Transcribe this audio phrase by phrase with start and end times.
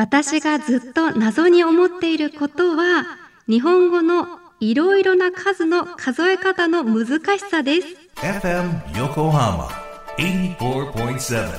[0.00, 3.04] 私がずっと謎に思っていることは
[3.46, 9.68] 日本語のいろいろな数の数え方の難しさです FM Yokohama
[10.16, 11.50] 84.7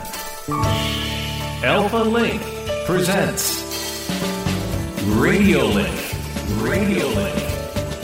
[1.64, 2.42] Alpha Link
[2.88, 3.62] presents
[5.22, 5.94] Radio Link
[6.64, 7.38] Radio Link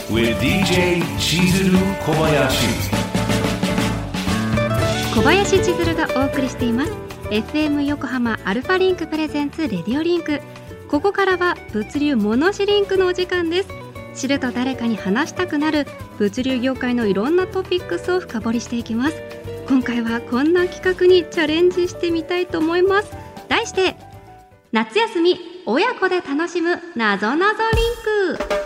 [0.08, 2.68] with DJ Chizuru Kobayashi
[5.12, 10.40] 小林千鶴がお送りしています FM 横浜アルファリンク presents Radio Link。
[10.88, 13.68] ここからは物流ものしリンクのお時間です。
[14.14, 15.86] 知ると誰かに話したくなる
[16.18, 19.22] 物流業界のいろんなトピックスを深掘りしていきます。
[19.68, 23.12] 今回はこんな企画にチャレンジしてみたいと思います。
[23.48, 23.94] 題して
[24.72, 27.60] 夏休み親子で楽しむなぞなぞ
[28.26, 28.58] リンク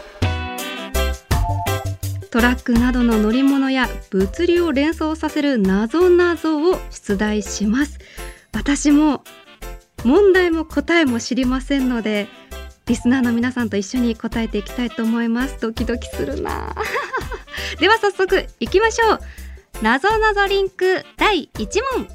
[2.30, 7.98] トラックなどの乗り物や物流を連想させるなぞなぞを出題します。
[8.52, 9.22] 私も
[10.04, 12.28] 問題も答えも知りませんので
[12.86, 15.58] リスナーの皆さんと一緒に答えていきたいと思います。
[15.60, 16.74] ドキドキするな。
[17.80, 19.20] では早速いきましょう。
[19.82, 22.08] なぞなぞリンク第1問。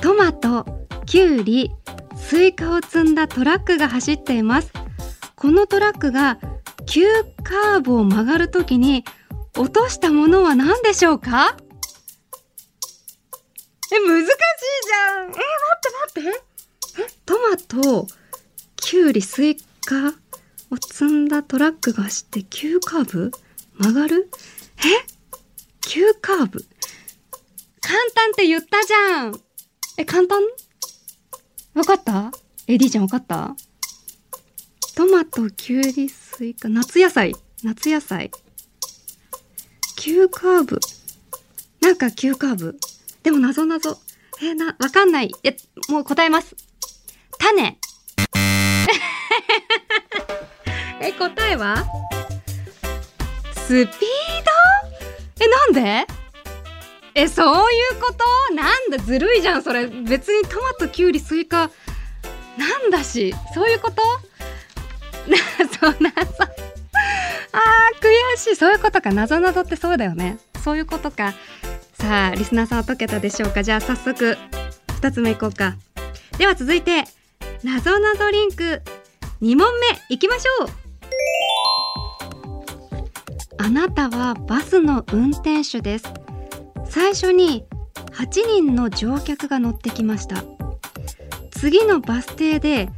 [0.00, 0.66] トマト、
[1.06, 1.70] キュウリ、
[2.16, 4.72] スイカを積んだトラックが走っています。
[5.36, 6.38] このトラックが
[6.86, 7.06] 急
[7.42, 9.04] カーブを曲がるときに
[9.56, 11.56] 落としたものは何でしょうか？
[17.74, 18.06] トマト、
[18.76, 20.10] キュウリ、スイカ
[20.70, 23.32] を積んだトラックが走って急カーブ？
[23.80, 24.30] 曲がる？
[24.78, 24.82] え？
[25.80, 26.64] 急カーブ？
[27.80, 29.40] 簡単って言ったじゃん
[29.96, 30.40] え、簡単？
[31.74, 32.30] わかった
[32.68, 33.56] ?AD ちゃんわかった？
[34.94, 37.34] トマト、キュウリ、スイカ、夏野菜。
[37.64, 38.30] 夏野菜。
[39.98, 40.78] 急カーブ。
[41.80, 42.78] なんか急カーブ。
[43.24, 43.98] でも謎謎。
[44.40, 45.32] えーな、わかんない。
[45.42, 45.56] え、
[45.88, 46.54] もう答えます。
[47.44, 47.76] 種。
[51.00, 51.84] え、答えは？
[53.66, 53.90] スピード？
[55.44, 56.06] え、なんで？
[57.14, 58.12] え、そういうこ
[58.48, 58.54] と？
[58.54, 59.86] なんだ、ずるいじゃん、それ。
[59.86, 61.70] 別にトマト、キュウリ、スイカ、
[62.56, 64.02] なんだし、そういうこと？
[65.28, 66.44] 謎謎。
[67.52, 68.56] あー悔しい。
[68.56, 69.10] そういうことか。
[69.12, 70.38] 謎謎ってそうだよね。
[70.62, 71.34] そういうことか。
[72.00, 73.62] さあリスナーさんは解けたでしょうか？
[73.62, 74.36] じゃあ早速
[75.00, 75.74] 2つ目いこうか。
[76.38, 77.04] では続いて
[77.64, 78.82] 謎謎リンク。
[79.40, 80.68] 2問目いきましょう。
[83.56, 86.12] あなたはバスの運転手です。
[86.84, 87.64] 最初に
[88.12, 90.44] 8人の乗客が乗ってきました。
[91.52, 92.90] 次のバス停で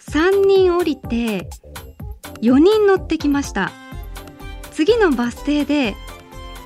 [0.00, 1.50] 3人降りて
[2.40, 3.72] 4人乗ってきました。
[4.70, 5.96] 次のバス停で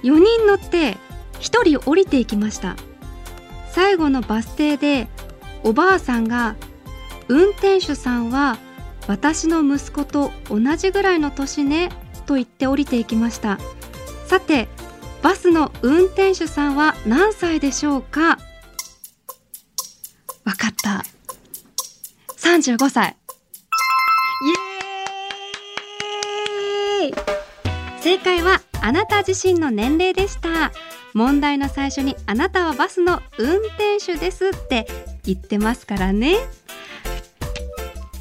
[0.04, 0.96] 4人乗って
[1.40, 2.76] 1人降りていきました。
[3.72, 5.08] 最後のバス停で
[5.64, 6.54] おばあさんが
[7.28, 8.58] 運転手さんは
[9.06, 11.90] 私の息子と同じぐらいの年ね
[12.26, 13.58] と言って降りていきました。
[14.26, 14.68] さて
[15.22, 18.38] バスの運転手さんは何歳でしょうか？
[20.44, 21.04] わかった。
[22.36, 23.16] 35歳。
[27.00, 27.14] イエーイ！
[28.00, 30.72] 正解はあなた自身の年齢でした。
[31.14, 34.86] 問題の最初にあなたはバスの運転手ですって
[35.24, 36.36] 言ってますからね。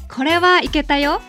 [0.08, 1.20] これはいけたよ。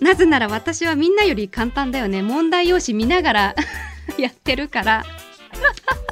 [0.00, 2.22] なぜなら私はみんなより簡単だよね。
[2.22, 3.54] 問題用紙見ながら
[4.18, 5.04] やってるから。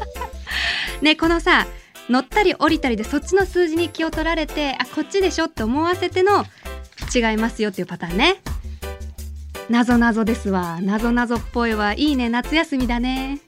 [1.01, 1.67] ねこのさ
[2.09, 6.45] 乗ったり降りたりでそっちの数字に気を取られてあこっちでしょって思わせての
[7.15, 8.37] 違いますよっていうパターンね。
[9.69, 10.81] なぞなぞですわ。
[10.81, 11.93] なぞなぞっぽいわ。
[11.93, 12.29] いいね。
[12.29, 13.39] 夏休みだね。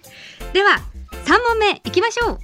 [0.52, 0.80] では
[1.24, 2.38] 3問目いきましょう。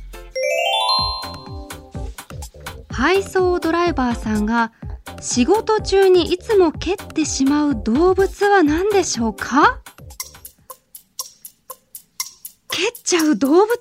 [2.90, 4.72] 配送ドライバーさんが
[5.20, 9.80] 仕事中にいつも蹴ってしまう動物は何でしょうか？
[12.70, 13.78] 蹴っちゃう動物？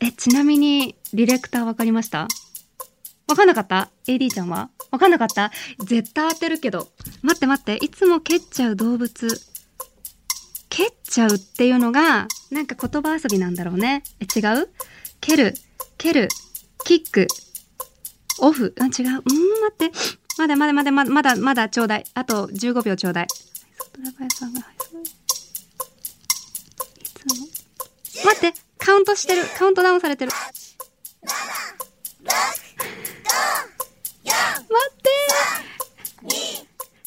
[0.00, 2.28] え、ちなみに、ディレクターわかりました？
[3.28, 4.70] わかんなかった ?AD ちゃんは？
[4.90, 5.50] わかんなかった？
[5.80, 6.88] 絶対当てるけど。
[7.22, 9.40] 待って待って、いつも蹴っちゃう動物。
[10.68, 14.02] 蹴っちゃうっていうのが、なんか言葉遊びなんだろうね。
[14.20, 14.68] え、違う？
[15.20, 15.54] 蹴る、
[15.98, 16.28] 蹴る、
[16.86, 17.26] キック、
[18.38, 18.74] オフ。
[18.76, 18.92] うん、違う。
[19.00, 19.24] うん、待
[19.72, 19.90] って。
[20.38, 22.04] まだまだまだまだまだまだちょうだい。
[22.14, 23.26] あと15秒ちょうだい。
[23.92, 25.04] ドラバーさんが配送い
[27.02, 27.34] つも。
[28.24, 29.42] 待って、カウントしてる。
[29.58, 30.30] カウントダウンされてる。
[30.30, 30.52] 待っ
[35.02, 35.10] て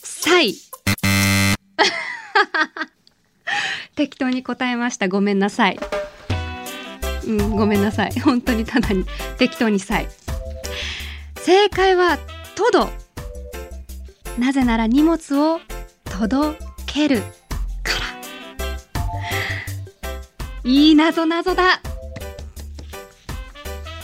[0.03, 0.55] サイ。
[3.95, 5.07] 適当に答えました。
[5.07, 5.79] ごめんなさい。
[7.29, 8.11] うん、ごめんなさい。
[8.19, 9.05] 本当にただに
[9.37, 10.07] 適当にさい。
[11.41, 12.17] 正解は
[12.55, 12.89] トド。
[14.37, 15.61] なぜなら荷物を
[16.05, 17.21] 届ける
[17.83, 17.93] か
[20.63, 20.69] ら。
[20.69, 21.81] いい謎謎だ。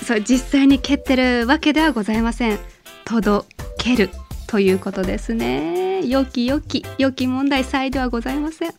[0.06, 2.60] そう、実際に蹴ってるわけではございません。
[3.06, 3.48] 届
[3.80, 4.12] ける
[4.48, 6.06] ということですね。
[6.06, 8.74] よきよき、よき問題さえではございません。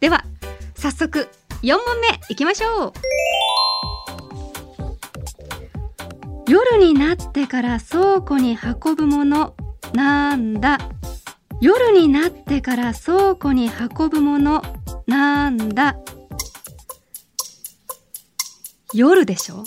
[0.00, 0.24] では、
[0.74, 1.28] 早速、
[1.62, 2.92] 4問目いきましょう。
[6.46, 9.54] 夜になってから倉庫に運ぶもの
[9.94, 10.78] なんだ。
[11.60, 14.62] 夜になってから倉庫に運ぶもの
[15.06, 15.96] なんだ。
[18.92, 19.64] 夜でしょ？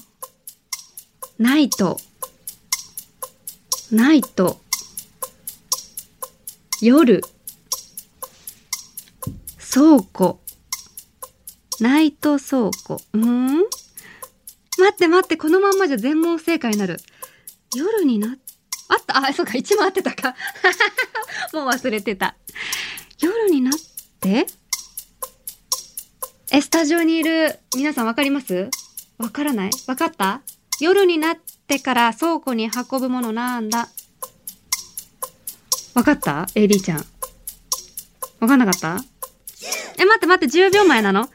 [1.40, 1.98] ナイト
[3.92, 4.58] ナイト
[6.82, 7.22] 夜。
[9.74, 10.40] 倉庫。
[11.80, 13.02] ナイト倉庫。
[13.14, 13.64] うん？
[14.78, 16.98] 待って待って、このまんまじゃ全問正解になる。
[17.76, 18.38] 夜になっ、
[18.90, 20.36] あったあ、そうか、一問合ってたか。
[21.54, 22.36] もう忘れてた。
[23.20, 23.74] 夜になっ
[24.20, 24.48] て
[26.52, 28.70] え、スタジオにいる皆さんわかります？
[29.18, 29.72] わからない？
[29.88, 30.42] わかった？
[30.80, 31.38] 夜になっ
[31.68, 33.90] てから倉庫に運ぶものなんだ
[35.96, 37.06] わかった ?AD ちゃん。
[38.40, 39.04] わかんなかった？
[39.98, 41.28] え、待って待って、10秒前なの？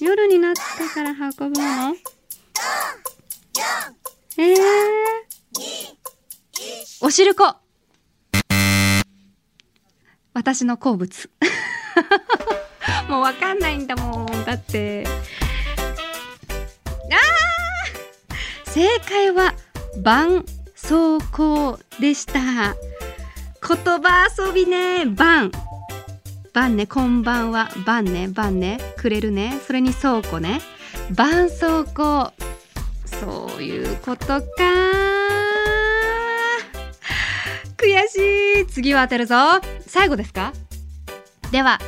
[0.00, 0.60] 夜になって
[0.94, 1.96] から運ぶもの？
[4.42, 4.56] えー、
[7.02, 7.56] おしるこ。
[10.32, 11.30] 私の好物。
[13.10, 15.04] もうわかんないんだもんだって。
[17.12, 19.52] あ正解は
[19.96, 20.42] 絆
[20.74, 22.40] 創膏でした。
[22.40, 22.74] 言
[24.00, 25.50] 葉遊びね絆
[26.54, 27.68] 晩ねこんばんは。
[27.84, 28.80] 晩ね晩ね。
[28.96, 29.60] くれるね。
[29.66, 30.62] それに倉庫ね。
[31.10, 32.32] 絆創膏
[33.60, 34.40] そういうことか。
[37.76, 38.66] 悔しい。
[38.66, 39.36] 次は当てるぞ。
[39.86, 40.54] 最後ですか？
[41.52, 41.78] では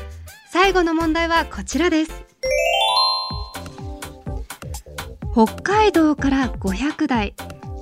[0.51, 2.13] 最後の問題はこちらです。
[5.33, 7.35] 北海道から500台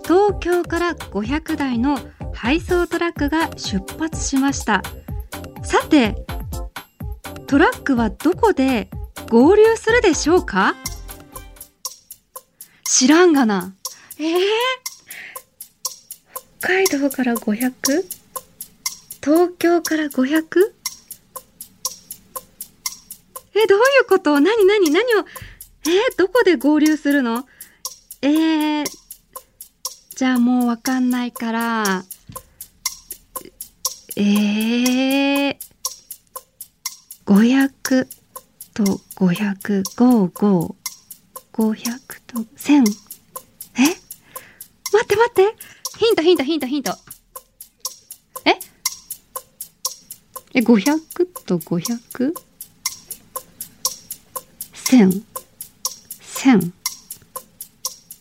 [0.04, 1.98] 東京から500台の
[2.32, 4.82] 配送トラックが出発しました。
[5.64, 6.14] さて
[7.48, 8.88] トラックはどこで
[9.28, 10.76] 合流するでしょうか？
[12.84, 13.74] 知らんがな。
[14.20, 14.36] えー、
[16.58, 18.04] 北海道から 500?
[19.24, 20.74] 東京から 500?
[23.54, 24.38] え、どういうこと？
[24.40, 27.46] 何何何を、えー、どこで合流するの？
[28.20, 28.86] えー、
[30.16, 32.04] じゃあもうわかんないから、
[34.16, 35.56] えー、
[37.24, 38.06] 500
[38.74, 38.84] と
[39.16, 40.74] 500、55。
[41.54, 41.90] 500
[42.26, 43.09] と1000。
[45.10, 45.56] って待って。
[45.98, 46.92] ヒントヒントヒントヒント。
[48.44, 48.52] え？
[50.54, 51.00] え、500
[51.46, 52.32] と 500?
[54.72, 55.24] 1000。
[56.22, 56.72] 1000。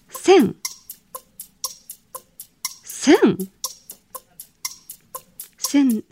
[0.10, 0.56] 1000。
[2.84, 3.50] 1000。
[5.58, 6.04] 千、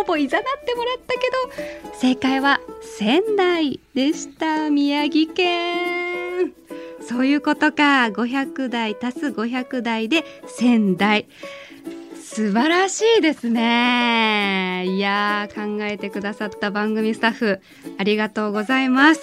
[0.00, 1.20] ほぼいざなってもらったけ
[1.90, 4.70] ど、正解は仙台でした。
[4.70, 6.54] 宮城県。
[7.06, 8.06] そういうことか。
[8.06, 11.26] 500台足す500台で仙台。
[12.18, 14.86] 素晴らしいですね。
[14.86, 17.60] いやー、考えてくださった番組スタッフ、
[17.98, 19.20] ありがとうございます。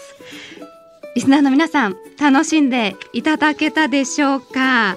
[1.16, 4.96] リスナーの皆さん、楽しんでいただけたでしょうか？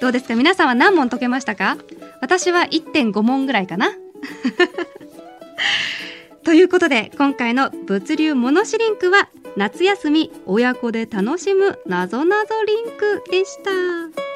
[0.00, 0.34] どうですか？
[0.34, 1.76] 皆さんは何問解けましたか？
[2.20, 3.92] 私は1.5問ぐらいかな
[6.44, 14.29] ということで、今回の物流モノシリンクは、夏休み親子で楽しむなぞなぞリンクでした。